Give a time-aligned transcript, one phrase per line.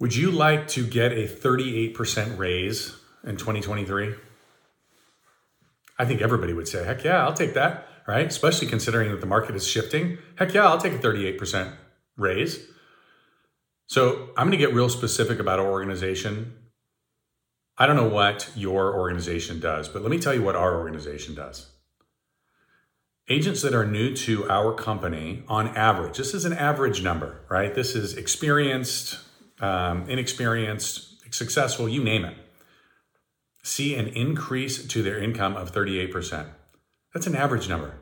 [0.00, 4.14] Would you like to get a 38% raise in 2023?
[5.98, 8.26] I think everybody would say, heck yeah, I'll take that, right?
[8.26, 10.18] Especially considering that the market is shifting.
[10.36, 11.72] Heck yeah, I'll take a 38%
[12.16, 12.66] raise.
[13.86, 16.54] So I'm going to get real specific about our organization.
[17.78, 21.34] I don't know what your organization does, but let me tell you what our organization
[21.34, 21.70] does.
[23.28, 27.74] Agents that are new to our company, on average, this is an average number, right?
[27.74, 29.18] This is experienced,
[29.60, 32.36] um, inexperienced, successful, you name it,
[33.62, 36.46] see an increase to their income of 38%.
[37.12, 37.94] That's an average number.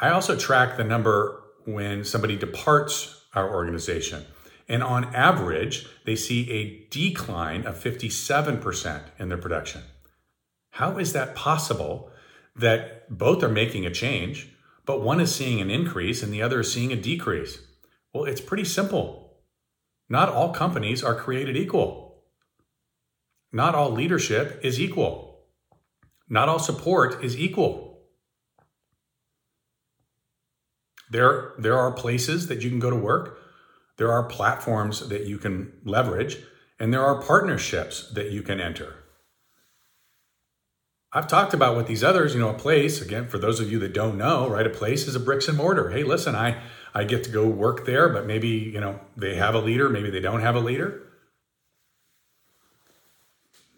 [0.00, 4.24] I also track the number when somebody departs our organization.
[4.68, 9.82] And on average, they see a decline of 57% in their production.
[10.70, 12.10] How is that possible
[12.54, 14.50] that both are making a change,
[14.84, 17.58] but one is seeing an increase and the other is seeing a decrease?
[18.16, 19.42] Well, it's pretty simple.
[20.08, 22.22] Not all companies are created equal.
[23.52, 25.44] Not all leadership is equal.
[26.26, 28.06] Not all support is equal.
[31.10, 33.38] There, there are places that you can go to work,
[33.98, 36.38] there are platforms that you can leverage,
[36.80, 38.94] and there are partnerships that you can enter.
[41.12, 43.78] I've talked about with these others, you know, a place, again, for those of you
[43.80, 45.90] that don't know, right, a place is a bricks and mortar.
[45.90, 46.62] Hey, listen, I,
[46.96, 50.10] I get to go work there, but maybe, you know, they have a leader, maybe
[50.10, 51.02] they don't have a leader.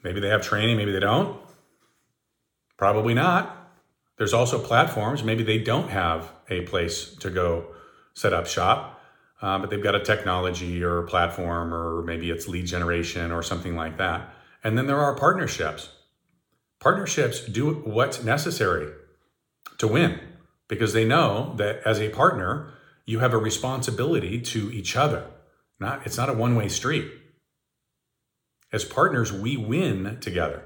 [0.03, 1.39] Maybe they have training, maybe they don't.
[2.77, 3.75] Probably not.
[4.17, 7.75] There's also platforms, maybe they don't have a place to go
[8.15, 9.03] set up shop,
[9.43, 13.43] uh, but they've got a technology or a platform, or maybe it's lead generation or
[13.43, 14.33] something like that.
[14.65, 15.91] And then there are partnerships
[16.81, 18.93] Partnerships do what's necessary
[19.79, 20.21] to win
[20.69, 22.73] because they know that as a partner,
[23.09, 25.25] you have a responsibility to each other.
[25.81, 27.11] Not, it's not a one way street.
[28.71, 30.65] As partners, we win together,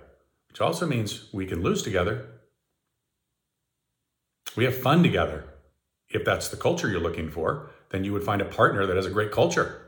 [0.49, 2.27] which also means we can lose together.
[4.57, 5.45] We have fun together.
[6.09, 9.07] If that's the culture you're looking for, then you would find a partner that has
[9.07, 9.81] a great culture.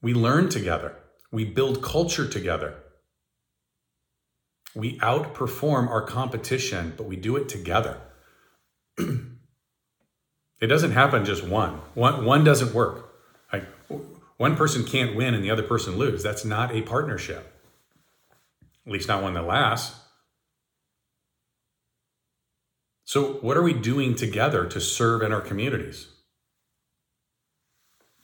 [0.00, 0.96] We learn together.
[1.30, 2.78] We build culture together.
[4.74, 8.00] We outperform our competition, but we do it together.
[10.60, 11.80] It doesn't happen just one.
[11.94, 13.12] One, one doesn't work.
[13.52, 13.64] Like,
[14.36, 16.22] one person can't win and the other person lose.
[16.22, 17.52] That's not a partnership.
[18.86, 19.98] At least not one that lasts.
[23.04, 26.08] So, what are we doing together to serve in our communities?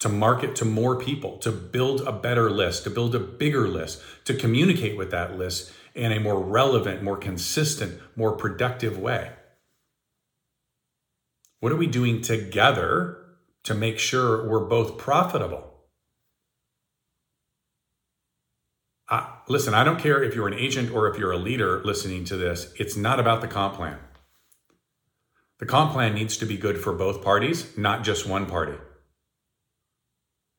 [0.01, 4.03] To market to more people, to build a better list, to build a bigger list,
[4.25, 9.31] to communicate with that list in a more relevant, more consistent, more productive way?
[11.63, 13.19] What are we doing together
[13.63, 15.63] to make sure we're both profitable?
[19.47, 22.37] Listen, I don't care if you're an agent or if you're a leader listening to
[22.37, 24.01] this, it's not about the comp plan.
[25.61, 28.79] The comp plan needs to be good for both parties, not just one party.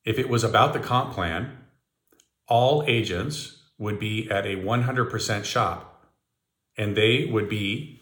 [0.06, 1.66] If it was about the comp plan,
[2.48, 6.08] all agents would be at a 100% shop
[6.78, 8.02] and they would be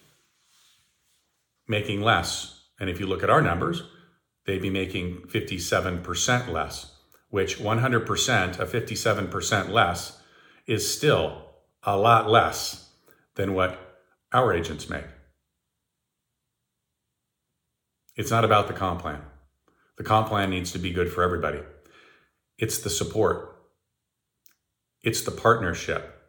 [1.68, 2.60] making less.
[2.82, 3.84] And if you look at our numbers,
[4.48, 6.92] they'd be making 57% less,
[7.30, 10.20] which 100% of 57% less
[10.66, 11.46] is still
[11.84, 12.90] a lot less
[13.36, 14.02] than what
[14.34, 15.06] our agents make.
[18.16, 19.22] It's not about the comp plan.
[19.98, 21.60] The comp plan needs to be good for everybody.
[22.58, 23.62] It's the support.
[25.04, 26.20] It's the partnership.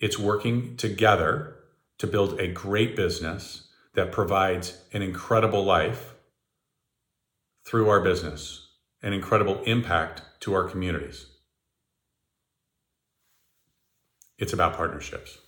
[0.00, 1.56] It's working together
[1.98, 6.14] to build a great business that provides an incredible life
[7.66, 8.68] through our business,
[9.02, 11.26] an incredible impact to our communities.
[14.38, 15.38] It's about partnerships.